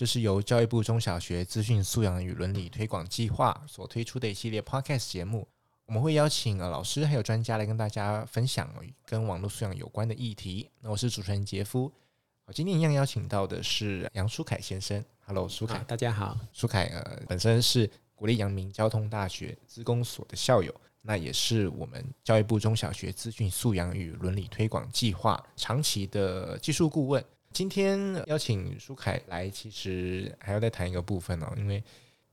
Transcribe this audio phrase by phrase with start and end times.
[0.00, 5.46] 这是由教育部中小学资讯素养与伦理推广计划所推出的一系列 Podcast 节目。
[5.84, 10.70] 我们会邀请呃老师还有专家来跟大家分享跟网络素养有关的议题。
[10.80, 11.92] 那我是主持人杰夫。
[12.46, 15.04] 我今天一样邀请到的是杨舒凯先生。
[15.26, 16.34] Hello，书凯，大家好。
[16.50, 27.22] 舒凯呃，本身是国立阳明交通大学资工所的校友，那也是我们教育部中小学资讯素养与伦理推广计划长期的技术顾问。
[27.52, 31.82] 今天邀请舒凯来，其实还要再谈一个部分哦，因为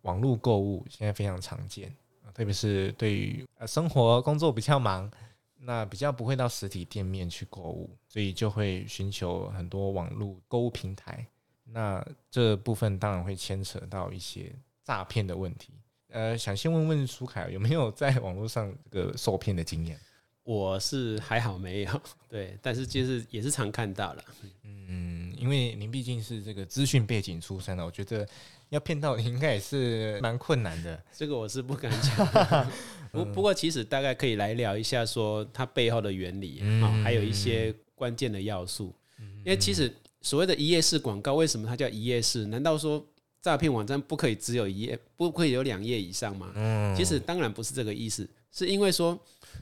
[0.04, 1.94] 网络购物现在非常常见，
[2.34, 5.12] 特别是对于呃生活工作比较忙，
[5.60, 11.26] 那比较不会到实体店面去购物，所以就会寻求很多网络购物平台。
[11.66, 15.74] 那这部分当然会牵扯到一些诈骗的问题。
[16.10, 20.00] 呃，想先问问舒凯有没有在网络上这个受骗的经验？
[20.48, 24.24] 我是还好没有，对，但是就是也是常看到了。
[24.64, 28.26] 嗯，因为您毕竟是这个资讯背景出身的，我觉得
[28.70, 31.04] 要骗到你应该也是蛮困难的。
[31.14, 32.72] 这个我是不敢讲。
[33.12, 38.96] 不不过其实大概可以来聊一下，说它背后的原理啊、嗯，还有一些关键的要素。
[39.44, 42.46] 因为其实所谓的一页式广告，为什么它叫一页式？
[42.46, 43.06] 难道说
[43.42, 46.54] 诈骗网站不可以只有一页，不可以有两页以上吗？
[46.56, 49.20] 嗯，其实当然不是这个意思，是因为说。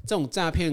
[0.07, 0.69] 这种诈骗，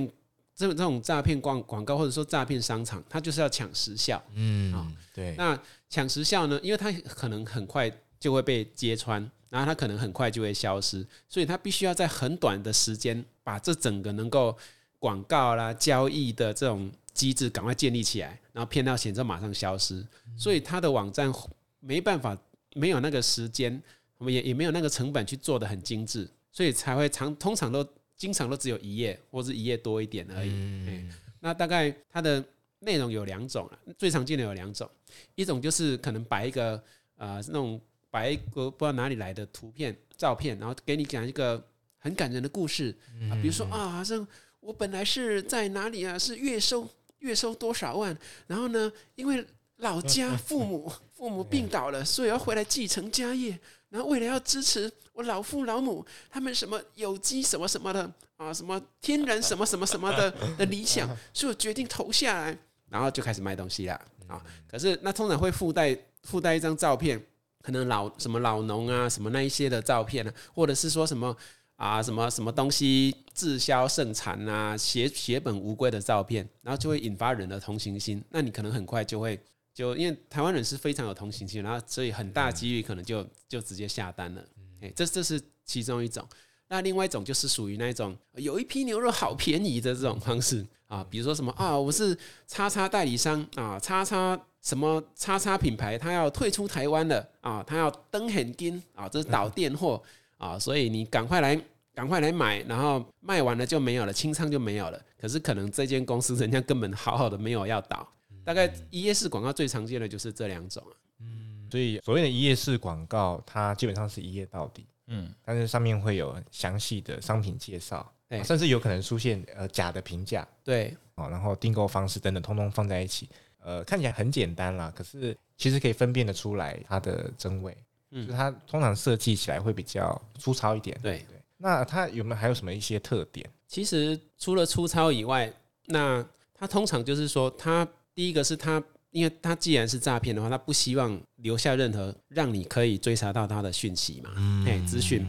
[0.55, 4.22] 这种这种诈骗广广告或者说诈骗商场，它就是要抢时效。
[4.34, 5.34] 嗯，啊，对。
[5.38, 6.60] 那抢时效呢？
[6.62, 14.54] 因为它可能很快就会被揭穿，然后它可能很快就会消失，所以它必须要在很短的时间把这整个能够
[14.98, 20.06] 广告啦、交易的这种机制赶快建立起来，然后骗到钱之后马上消失。
[20.37, 21.32] 所以它的网站
[21.81, 22.37] 没办法，
[22.75, 23.82] 没有那个时间，
[24.19, 27.88] 我们也也没有那个成本去做得很精致，所以才会常通常都。
[28.22, 30.49] 经常都只有一页，或是一页多一点而已。
[30.49, 32.41] 嗯，那大概它的
[32.78, 33.69] 内容有两种，
[33.99, 34.88] 最常见的有两种，
[35.34, 36.81] 一种就是可能摆一个
[37.16, 37.81] 呃那种
[38.12, 41.61] 摆一个不知道哪里来的图片、照片，然后给你讲一个
[41.99, 42.97] 很感人的故事
[43.28, 44.25] 啊，比如说啊，好像
[44.61, 46.88] 我本来是在哪里啊，是月收
[47.19, 48.16] 月收多少万，
[48.47, 49.44] 然后呢，因为
[49.78, 53.59] 老家父母父母病倒了，所以要回来继承家业。
[53.92, 62.58] 然后为了要支持我老父老母，他们什么有机什么什么的啊，什么天然什么什么什么的 的理想，所以我决定投下来，
[62.88, 64.42] 然后就开始卖东西了啊。
[64.66, 67.22] 可是那通常会附带附带一张照片，
[67.60, 71.36] 可能老什么老农啊，什么那一些的照片呢，或者是说什么
[71.76, 78.25] 啊什么什么东西滞销盛产啊，血血本无归的照片，然后就会引发人的同情心。
[78.31, 79.38] 那你可能很快就会。
[79.75, 84.44] 就因为台湾人是非常有同情心，然后所以很大几率可能就就直接下单了。
[84.81, 86.27] 哎，这这是其中一种。
[86.69, 92.16] 那另外一种就是属于那种有一批牛肉好便宜的这种方式啊，比如说什么啊，我是
[92.47, 100.03] 叉叉代理商啊，叉叉什么叉叉品牌，他要退出台湾了啊，他要登很金啊，这是倒 店货
[100.38, 101.61] 啊，所以你赶快来
[101.94, 104.99] 赶快来买，然后卖完了就没有了，清仓就没有了。
[105.21, 108.09] 可是可能这间公司人家根本好好的没有要倒。
[108.44, 110.82] 大概一页式广告最常见的就是这两种，
[111.20, 127.76] 嗯，所以所谓的一页式广告，它基本上是一页到底，嗯，但是上面会有详细的商品介绍，对，甚至有可能出现呃假的评价，对，哦，然后订购方式等等，通通放在一起，呃，看起来很简单啦，可是其实可以分辨得出来它的真伪，
[128.10, 131.19] 嗯，就它通常设计起来会比较粗糙一点，对。
[131.19, 131.38] 对。
[131.58, 133.48] 那它有没有还有什么一些特点？
[133.69, 135.52] 其实除了粗糙以外，
[135.84, 137.86] 那它通常就是说它。
[138.15, 144.31] 第一个是他，因为他既然是诈骗的话，他不希望留下任何让你可以追查到他的讯息嘛，
[144.67, 145.26] 哎、嗯，资讯。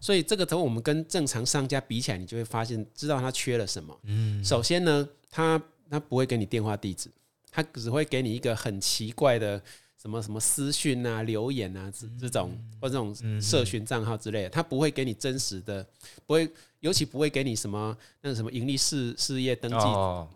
[0.00, 3.98] 所以这个时候我们跟正常商家比起来，你就会发现，知道他缺了什么。
[4.04, 7.10] 嗯，首先呢，他他不会给你电话地址，
[7.50, 9.62] 他只会给你一个很奇怪的。
[10.04, 15.82] 什么什么私讯啊、留言啊，这这种或这种社群账号之类的，他不会给你真实的，
[16.26, 16.46] 不会，
[16.80, 19.86] 尤其不会给你什么那个什么盈利事事业登记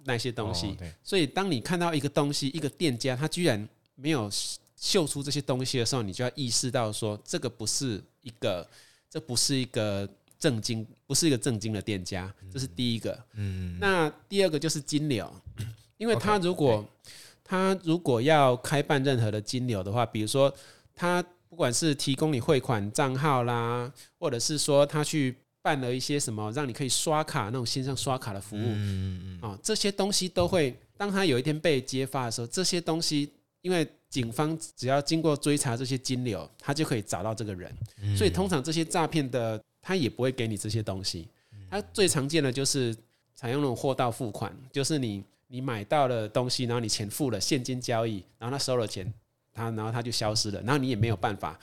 [0.05, 0.75] 那些东西。
[1.05, 4.31] 所以，当你看到一个东西，一个店家他居然没有
[4.75, 8.67] 秀出这些东西的时候，你就要意识到说，这个不是一个，
[9.11, 12.35] 这不是一个正经，不是一个正经的店家。
[12.50, 13.23] 这是第一个。
[13.35, 13.76] 嗯。
[13.79, 15.31] 那第二个就是金流，
[15.99, 16.82] 因为他如果。
[17.50, 20.55] 他如果要开办任何的金流的话，比如说
[20.95, 37.75] 他不管是提供你汇款账号啦，或者是说他去办了一些什么，让你可以刷卡那种线上刷卡的服务，嗯嗯啊，这些东西都会，当他有一天被揭发的时候，这些东西，因为警方只要经过追查这些金流，他就可以找到这个人，
[38.15, 41.27] 所以通常这些诈骗的他也不会给你这些东西，
[41.71, 42.94] 他最常见的就是
[43.35, 45.25] 采用那种货到付款，就是你。
[45.49, 49.12] 你买到了东西，然后你钱付了现金交易，然后他收了钱，
[49.53, 51.59] 他然后他就消失了，然后你也没有办法，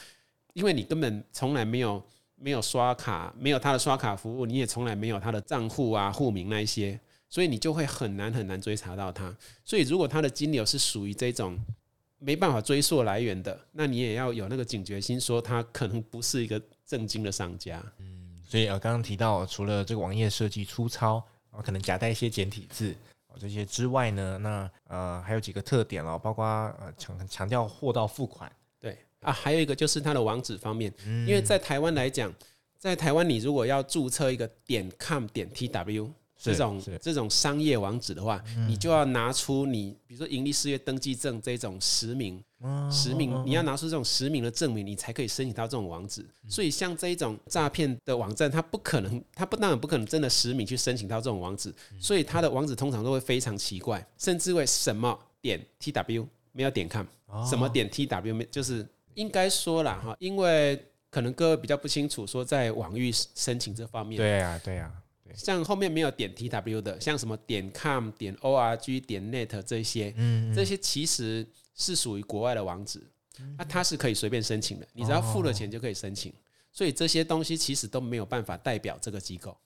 [0.53, 2.03] 因为你根本从来没有
[2.35, 6.99] 没有刷卡，没有他的刷卡服务，你也从来没有他的账户啊、户名那一些，
[7.29, 9.35] 所以你就会很难很难追查到他。
[9.63, 11.57] 所以如果他的金流是属于这种
[12.17, 17.83] 没办法追溯来源的，那你也要有那个警觉心，说他可能不是一个正经的商家。
[17.99, 22.95] 嗯，所以呃，刚刚提到除了这个网页设计粗糙，啊，可能夹带一些简体字。
[23.39, 28.97] 这些之外呢，那呃还有几个特点哦，包括呃强强调货到付款，对。
[29.21, 30.93] 啊，还有一个就是它的网址方面，
[31.25, 32.31] 因为在台湾来讲，
[32.77, 36.11] 在台湾你如果要注册一个点 com 点 tw。
[36.37, 42.43] 这种这种商业网址的话，你就要拿出你，比如说盈利事业登记证这种实名，
[42.91, 46.25] 实名你要拿出这种实名的证明，你才可以申请到这种网址。
[46.49, 57.05] 所以像这一种诈骗的网站，它不可能，它不当然不可能真的实名去申请到这种网址，所以它的网址通常都会非常奇怪，甚至会什么点 tw 没有点 com，
[57.47, 64.91] 什么点 tw 没就是应该说了哈，因为可能各位比较不清楚说在网域申请这方面，对呀对呀。
[65.33, 70.13] 像后面没有点 tw 的，像什么点 com、点 org、点 net 这些，
[70.55, 73.01] 这些其实是属于国外的网址，
[73.57, 76.31] 那它是可以随便申请的，你只要付了钱就可以申请，
[76.71, 79.57] 所以这些东西其实都没有办法代表这个机构。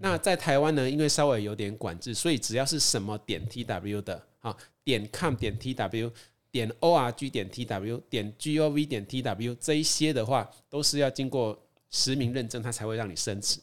[0.00, 6.12] 那在台湾呢，因为稍微有点管制，所以只要是什么点 tw 的啊，点 com 点 tw、
[6.50, 11.56] 点 org 点 tw、点 gov 点 tw 这一些的话，都是要经过
[11.90, 13.62] 实名认证，它才会让你申请。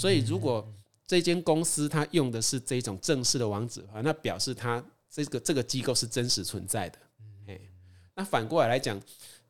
[0.00, 0.66] 所以，如果
[1.06, 6.98] 这间公司它用的是这种正式的网址啊，那表示它这个这个机构是真实存在的。
[7.48, 7.60] 哎
[8.14, 8.98] 那反过来来讲，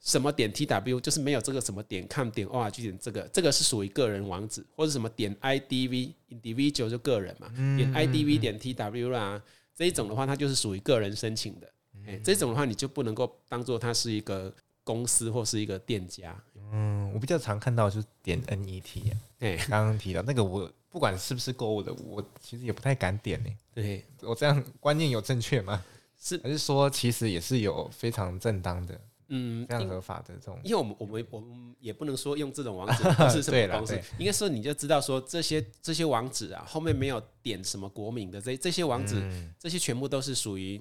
[0.00, 9.41] 什么点 tw 就是没有这个什么点 com 点 org 点这个，这个是属于个人网址，或者什么点 idv individual 就个人嘛，点 idv 点 tw 啦，
[9.76, 11.73] 这一种的话，它就是属于个人申请的。
[12.06, 14.52] 哎这种的话，你就不能够当做它是一个
[14.82, 16.37] 公司或是一个店家。
[16.72, 23.50] 嗯，我比较常看到就是点 net 啊，对，刚刚提到那个，我不管是不是购物的，我其实也不太敢点呢。
[23.75, 25.82] 对，我这样观念有正确吗？
[26.20, 30.58] 是还是说其实也是有非常正当的，嗯，非常合法的这种？
[30.62, 39.23] 因为我们我们我们也不能说用这种网址 是什么公司，应该说你就知道说这些这些网址啊，后面没有点什么国民的这这些网址，
[39.58, 40.81] 这些全部都是属于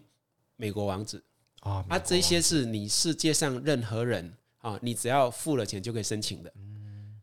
[0.56, 1.24] 美国网址
[1.62, 4.34] 啊，啊，这些是你世界上任何人。
[4.60, 6.54] 啊，你只要付了钱就可以申请的，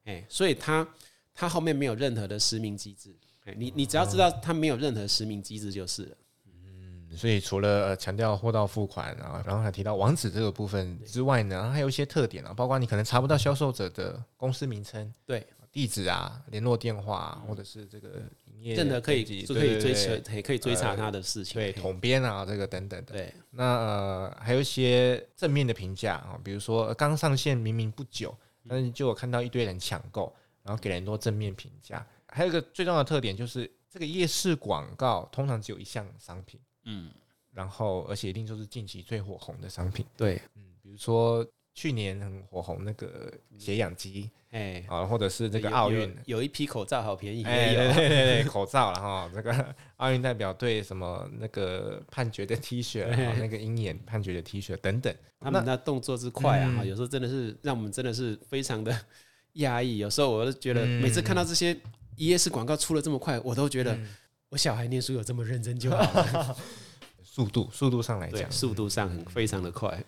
[0.04, 0.86] 哎，所以他
[1.34, 6.16] 他后面没有任何的实名机制，哎，你你只要知道他没有任何实名机制就是了。
[6.46, 18.22] 嗯，所以除了强调货到付款啊，然后还提到网址这个部分之外呢，还有一些特点啊，包括你可能查不到销售者的公司名称，对，地址啊、联络电话或者是这个
[18.74, 23.12] 真的可以就可以追查，也可以追查他的事情，对，统编啊，这个等等的。
[23.12, 28.36] 对，那呃还有一些正面的评价啊，比如说刚上线明明不久，
[28.68, 32.04] 但是就有看到一堆人抢购，然后给了很多正面评价。
[32.28, 37.10] 还有一个最重要的特点就是这个夜市广告通常只有一项商品，嗯，
[37.52, 40.04] 然后而且一定就是近期最火红的商品。
[40.16, 41.46] 对，嗯，比如说。
[41.78, 46.10] 去年很火红那个血氧机，哎，啊，或者是这个奥运。
[46.24, 53.06] 有一批口罩好便宜，哎，对 对对，口罩然后这个 奥运代表队什么那个判决的 T 恤，
[53.38, 58.98] 那个鹰眼判决的 T 恤等等，他们那动作之快啊，有时候真的是让我们真的是非常的
[59.54, 59.98] 压抑。
[59.98, 61.76] 有时候我都觉得，每次看到这些
[62.16, 63.98] 一页式广告出了这么快，我都觉得
[64.48, 66.56] 我小孩念书有这么认真就好了。
[67.22, 70.02] 速度速度上来讲，速度上很非常的快。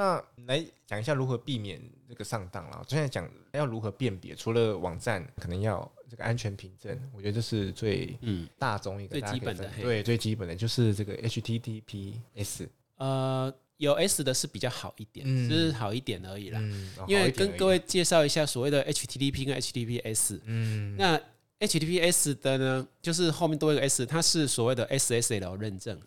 [0.00, 1.78] 那来讲一下如何避免
[2.08, 2.82] 这个上当了。
[2.88, 12.66] 现在讲要如何辨别，除了网站可能要这个安全凭证，我觉得这是最嗯大众一个最基本的，对最基本的就是这个 HTTPS。
[12.96, 16.58] 呃，有 S 的是比较好一点，就是好一点而已啦。
[17.06, 20.40] 因为跟各位介绍一下所谓的 HTTP 跟 HTTPS。
[20.44, 21.20] 嗯，那
[21.58, 26.00] HTTPS 的呢，就是后面多一个 S，它是所谓的 SSL 认证。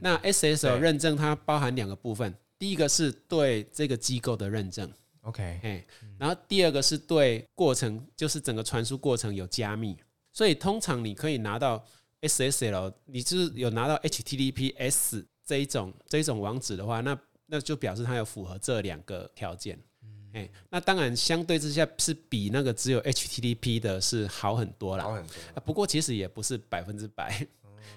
[0.00, 2.34] 那 SSL 认证它包含两个部分。
[2.58, 5.84] 第一个是对这个机构的认证，OK，
[6.18, 9.96] 然后第二个是对过程，就是整个传输过程有加密，
[10.32, 11.84] 所以通常你可以拿到
[12.22, 19.78] SSL，你就是有拿到 HTTPS 这一种这一种网址的话，那那就表示它有符合这两个条件。
[20.34, 25.04] 哎，那当然相对之下是比那个只有 HTTP 的是好很多啦。
[25.04, 25.34] 好很多。
[25.64, 27.46] 不过其实也不是百分之百，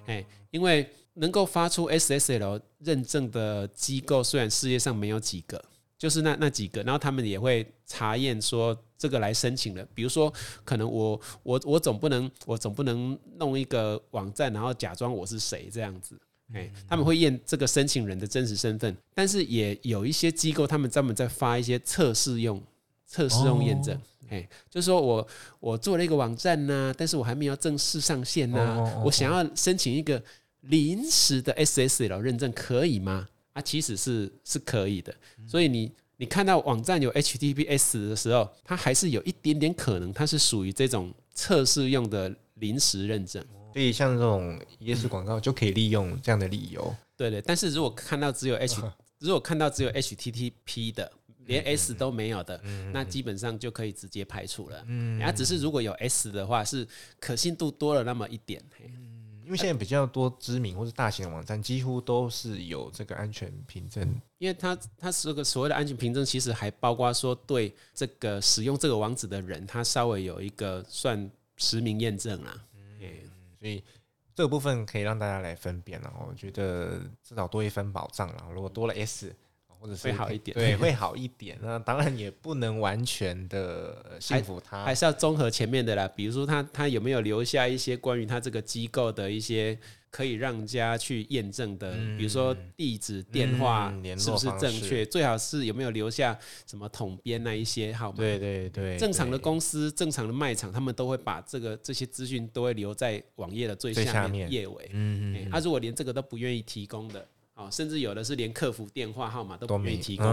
[0.05, 5.63] 哎，因为能够发出 SSL 认证的机构，虽然世界上没有几个，
[5.97, 10.31] 就是那那几个，然后他们也会查验说这个来申请的，比如说
[10.63, 16.19] 可能我我我总不能我总不能弄一个网站，然后假装我是谁这样子。
[16.53, 22.61] 哎，他们会验这个申请人的真实身份，但是也有一些机构，他们专门在发一些测试用、
[23.05, 23.97] 测试用验证。
[24.29, 25.25] 哎，就是说我
[25.61, 30.21] 我做了一个网站呢，但是我还没有正式上线呢，我想要申请一个
[30.61, 33.27] 临时的 SSL 认证，可以吗？
[33.53, 35.13] 啊，其实是是可以的。
[35.47, 43.43] 所以你你看到网站有 HTTPS 的时候，它还是有一点点可能，它是属于这种测试用的临时认证。
[43.73, 47.41] 所以像这种夜市广告就可以利用这样的理由，对对。
[47.41, 48.81] 但是如果看到只有 H，
[49.19, 51.09] 如果看到只有 HTTP 的，
[51.45, 52.61] 连 S 都没有的，
[52.93, 54.83] 那基本上就可以直接排除了。
[54.87, 56.87] 嗯，然后只是如果有 S 的话，是
[57.19, 58.61] 可信度多了那么一点。
[58.83, 59.10] 嗯，
[59.43, 64.03] 因为现在比较多知名或者大型的网站，几乎都是有这个安全凭证。
[64.37, 72.63] 因为它它这个所谓的安全凭证，其实还包括说对这个使用这个网址的人，他稍微有一个算实名验证啦。
[73.59, 73.83] 所以
[74.33, 78.47] 这个部分可以让大家来分辨了，我觉得至少多一分保障了。
[78.51, 79.35] 如果多了 S，
[79.81, 81.57] 或者是会好一点，对，会好一点。
[81.61, 86.07] 那当然也不能完全的信服他，还是要综合前面的啦。
[86.15, 89.77] 比如说他他有没有留下一些关于他这个机构的一些。
[90.13, 98.17] 可以让家去验证的，比如说地址、电话是不是正确，最好是有没有留下什么统编那一些号码。
[98.17, 104.89] 对对对，正常的公司、正常的卖场，他们都会把这个这些资讯都会留在网页的最下面页尾。
[104.91, 105.49] 嗯嗯。
[105.49, 107.25] 他如果连这个都不愿意提供的，
[107.63, 110.25] 啊，甚至有的是连客服电话号码都不愿意提供，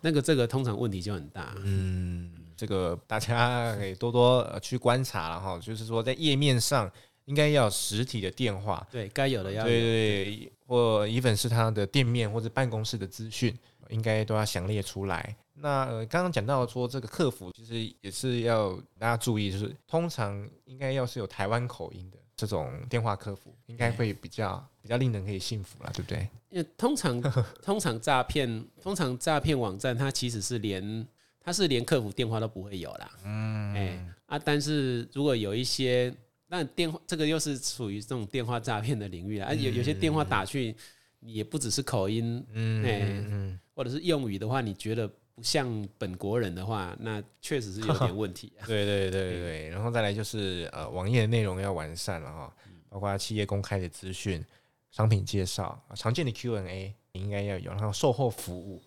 [0.00, 1.54] 那个这个通常问题就很大。
[1.64, 6.90] 嗯，这个大家 可以多多去观察了哈，就是说在页面上。
[7.26, 13.56] 应该要有实体的电话，对，该有的要有，对对对，或 even 是他的店面或者办公室的资讯，
[13.90, 15.34] 应该都要详列出来。
[15.54, 26.28] 那呃，刚刚讲到说这个客服，其实也是要大家注意，就是通常应该要是有台湾口音的这种电话客服，应该会比较比较令人可以信服了，对不对？
[26.50, 27.20] 因为通常
[27.62, 31.06] 通常诈骗，通常诈骗网站它其实是连
[31.40, 36.12] 它是连客服电话都不会有啦，嗯，哎啊，但是如果有一些。
[36.48, 40.76] 那电话这个又是属于这种电话诈骗的领域啊，有有些电话打去，
[41.20, 42.84] 也不只是口音，嗯
[43.30, 48.62] 嗯，或者是用语的话，你觉得不像本国人的话，那确实是有点问题啊。
[48.68, 52.54] 对对对对，然后再来就是呃，网页的内容要完善了哈，
[52.88, 54.44] 包括企业公开的资讯、
[54.90, 58.82] 商品介绍、常见的 Q&A 应该要有，然后售后服务、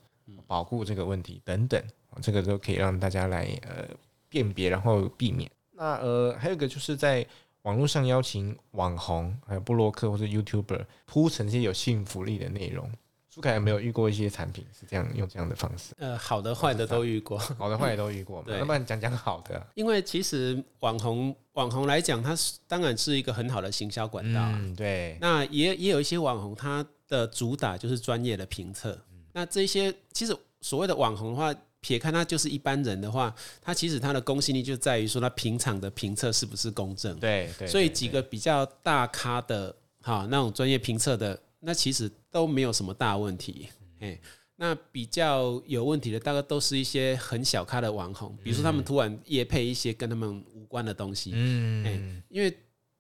[0.45, 1.83] 保护这个问题等等，
[2.21, 3.87] 这个都可以让大家来呃
[4.29, 5.49] 辨别，然后避免。
[5.71, 7.25] 那呃，还有一个就是在
[7.63, 12.89] 网络上邀请网红、还有布洛克或者 YouTuber 铺成一些有信服力的内容，
[13.35, 15.93] 苏凯有没有遇过一些产品是这样用这样的方式？
[15.97, 18.47] 呃，好的坏的都遇过，好的坏的都遇过嘛。
[18.47, 19.61] 那不然讲讲好的。
[19.73, 24.39] 因为其实网红网红来讲，它是当然是一个很好的行销管道。
[24.41, 25.17] 嗯，对。
[25.19, 28.97] 那也也有一些网红，他的主打就是专业的评测。
[29.33, 31.53] 那这些其实所谓的网红的话。
[31.81, 37.15] 撇开他就是一般人的话，他其实他的公信力就在于说他平常的评测是不是公正。
[37.19, 37.67] 对对。
[37.67, 43.67] 所以几个比较大咖的哈那种专业评测的，那其实都没有什么大问题。
[43.99, 44.19] 哎，
[44.55, 51.31] 那比较有问题的，大概都是一些很小咖的网红，比如说他们突然夜配一些跟他们无关的东西。
[51.33, 52.21] 嗯。
[52.29, 52.55] 因为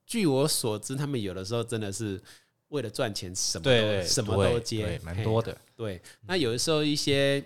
[0.05, 2.21] 据我所知，他们有的时候真的是
[2.69, 5.57] 为了赚钱，什么都什么都接，蛮多的。
[5.75, 6.01] 对。
[6.27, 7.43] 那有的时候一些。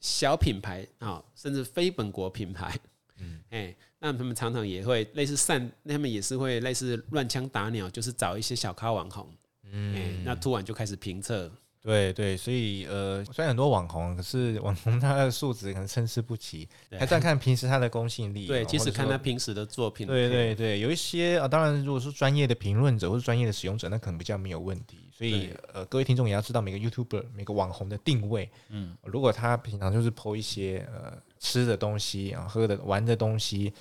[0.00, 2.78] 小品牌啊，甚至非本国品牌，
[3.16, 9.28] 嗯， 哎，那他们常常也会类似散，他们也是会类似乱枪打鸟，就是找一些小咖网红，
[9.70, 11.50] 嗯，那突然就开始评测。
[11.80, 18.46] 对对，所以呃，虽然很多网红，可是网红他的素质可能参差不齐，还在看平时他的公信力。
[18.46, 20.04] 对，即使看他平时的作品。
[20.06, 25.08] 对对对，有一些啊，当然如果是专业的评论者或是专业的使用者，那可能比较没有问题。
[25.12, 28.50] 所以呃，各位听众也要知道每个 YouTuber 每个网红的定位。
[28.70, 33.72] 嗯，如果他平常就是 po 一些呃吃的东西啊、喝的、玩的东西，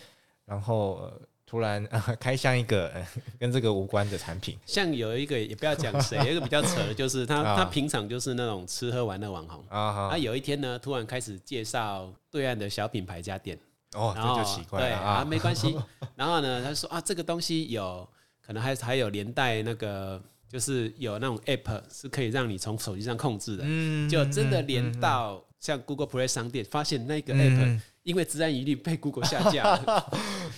[0.45, 0.97] 然后。
[0.97, 2.91] 呃突然啊， 开箱一个
[3.39, 9.63] 跟这个无关的产品，像有一个也不要讲谁， 有一个比较扯的，就是他他平常就是那种吃喝玩乐网红。
[9.69, 13.57] 啊，他有一天呢，突然开始介绍对岸的小品牌家电，
[13.93, 15.73] 哦，这就奇怪了，对啊，没关系，
[16.15, 18.05] 然后呢，他说啊，这个东西有
[18.45, 30.11] 可能还还有连带那个，就是有那种 app 是可以让你从手机上控制的，嗯，就真的连到像 Google Play 商店，发现那个 App 因为治安疑虑被 Google 下架了。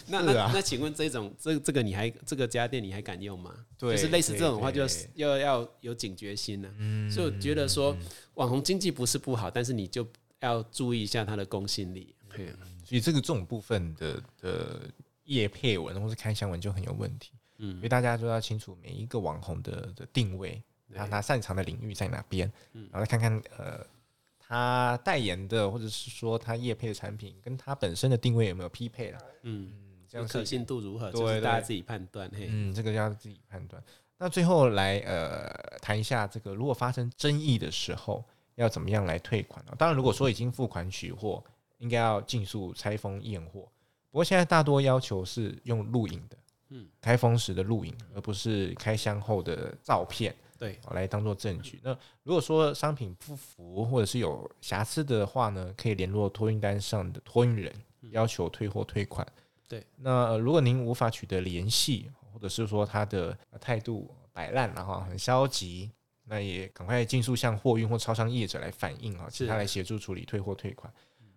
[0.05, 3.65] 那 那那，请问这种这这个你还这个家电你还敢用吗？
[3.75, 6.69] 对，就是类似这种的话，就是要要有警觉心了。
[7.09, 7.97] 所以我觉得说，
[8.35, 10.07] 网红经济不是不好，但是你就
[10.41, 12.13] 要注意一下它的公信力。
[12.35, 12.53] 对，
[12.85, 14.81] 所以这个这种部分的的
[15.23, 17.31] 业配文或是开箱文就很有问题。
[17.57, 22.51] 嗯，因为大家都要清楚每一个网红的的定位，然后他擅长的领域在哪边，
[22.91, 23.83] 然后再看看呃
[24.49, 29.19] 他代言的或者是说他业配的产品跟他本身的定位有没有匹配了。
[29.43, 29.71] 嗯，
[30.07, 31.11] 这样可信度如何？
[31.11, 32.27] 就是大家自己判断。
[32.33, 33.81] 嗯，这个要自己判断。
[34.17, 35.47] 那最后来呃
[35.79, 38.25] 谈一下这个，如果发生争议的时候
[38.55, 39.63] 要怎么样来退款？
[39.77, 41.43] 当然，如果说已经付款取货，
[41.77, 43.69] 应该要尽速拆封验货。
[44.09, 46.35] 不过现在大多要求是用录影的。
[46.69, 51.79] 嗯，开封时的录影，而不是开箱后的照片，对，来当做证据。
[51.83, 57.73] 那如果说商品不符或者是有瑕疵的话呢，可以联络托运单上的托运人，
[58.11, 59.27] 要求退货退款。
[59.67, 65.91] 对，那如果您无法取得联系，或者是说他的态度摆烂，然后很消极，
[66.25, 70.91] 那也赶快尽速向货运或超商业者来反映啊，请他来协助处理退货退款。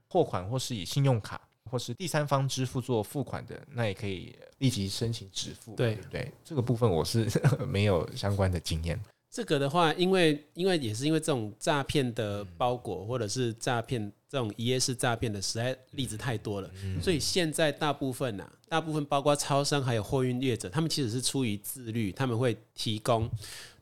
[0.08, 1.40] 货款或是以信用卡。
[1.72, 5.74] 或是第三方支付做付款的，那也可以立即申请支付。
[5.74, 7.26] 对对，这个部分我是
[7.66, 9.02] 没有相关的经验。
[9.30, 16.70] 这个的话，因为因为也是因为这种诈骗的包裹，或者是诈骗这种一页式诈骗的实在例子太多了，
[17.02, 23.26] 所以现在大部分呐，大部分包括超商还有货运业者，他们其实是出于自律，他们会提供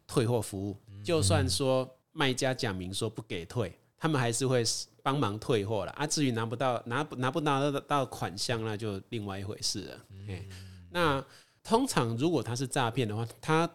[0.06, 4.62] 退货服务，就算说卖家讲明说不给退，他们还是会。
[5.02, 6.06] 帮忙退货了啊！
[6.06, 10.06] 至于拿不到拿不拿不拿得到款项，那就另外一回事了。
[10.10, 10.44] 嗯、
[10.90, 11.24] 那
[11.62, 13.70] 通常如果他是诈骗的话，他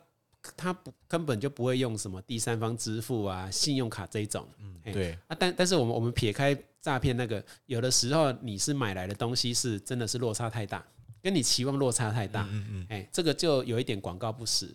[0.56, 4.48] 他不根本就不会用什么第三方支付啊、信用卡这一种。
[4.60, 5.36] 嗯，对啊。
[5.40, 10.86] 但但是我们我们撇开诈骗那个，有的时候你是买来的东西是真的是落差太大，
[11.22, 12.48] 跟你期望落差太大。
[12.52, 12.88] 嗯嗯。
[12.90, 14.68] 哎，这个就有一点广告不实。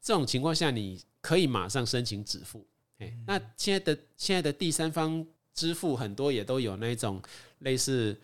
[0.00, 2.66] 这种情况下，你可以马上申请止付。
[2.98, 5.26] 哎，那现在的现在的第三方。
[5.58, 7.20] 支付很多也都有那种
[7.58, 8.16] 类似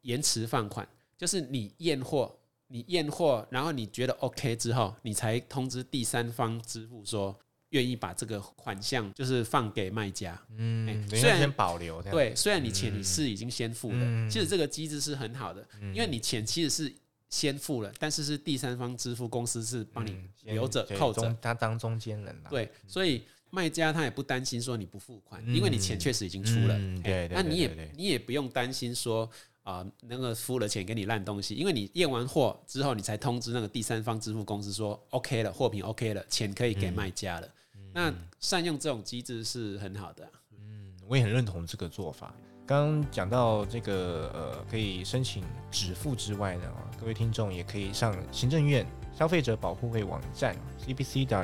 [0.00, 10.36] 延迟放款，就是你验货，你验货，然后你觉得 OK 之后，你才通知第三方支付说愿意把这个款项就是放给卖家。
[10.56, 12.02] 嗯，虽然先保留。
[12.02, 16.92] 对，虽然你钱你是已经先付了，其实这个机制是很好的，因为你钱其实是
[17.28, 22.50] 先付了，但是是第三方支付公司是帮你留着扣着，他当中间人了。
[22.50, 23.22] 对，所以。
[23.50, 26.78] 卖家他也不担心说你不付款，因为你钱确实已经出了。
[27.02, 29.28] 对，那你也你也不用担心说
[29.62, 37.48] 啊，那个付了钱给你烂东西，因为你验完货之后，你才通知那个第三方支付公司说 OK 了，货品 OK 了，钱可以给卖家了。
[37.92, 40.28] 那善用这种机制是很好的。
[40.52, 42.34] 嗯，我也很认同这个做法。
[42.70, 46.62] 刚刚讲到这个呃，可以申请止付之外呢，
[47.00, 48.86] 各位听众也可以上行政院。
[49.12, 50.54] 消费者保护会网站
[50.86, 51.34] cbc.ey.gov.tw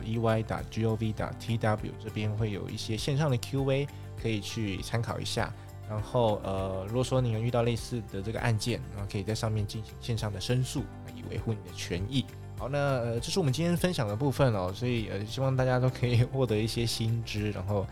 [2.02, 3.88] 这边会有一些线上的 Q&A
[4.22, 5.52] 可以去参考一下。
[5.90, 12.24] 然后呃，如果说你有遇到类似的这个案件，然后可以在上面进行线上的申诉，以维护你的权益。
[12.56, 14.72] 好，那呃，这是我们今天分享的部分哦。
[14.72, 17.84] 所以呃，希望大家都可以获得一些新知，然后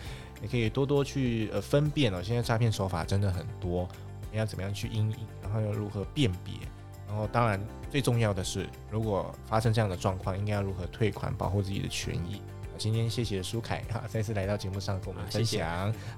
[0.43, 2.23] 也可以多多去呃分辨哦。
[2.23, 3.89] 现在诈骗手法真的很多，
[4.33, 6.55] 你要怎么样去应应，然后要如何辨别。
[7.07, 12.41] 然后，当然最重要的是，如果发生这样的状况，应该要如何退款，保护自己的权益。
[12.77, 15.45] 今天谢谢舒凯哈，再次来到节目上跟我们分享。
[15.45, 15.65] 谢谢。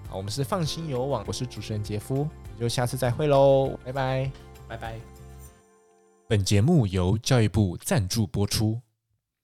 [0.09, 2.27] 好，我们是放心游网，我是主持人杰夫，
[2.59, 4.31] 就下次再会喽，拜拜，
[4.69, 4.95] 拜拜。
[6.27, 8.81] 本节目由教育部赞助播出。